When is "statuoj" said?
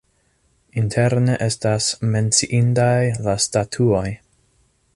3.47-4.05